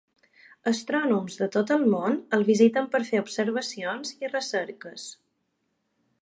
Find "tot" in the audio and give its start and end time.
1.55-1.73